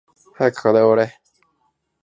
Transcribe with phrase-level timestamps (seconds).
[0.35, 1.15] 早く課題終われ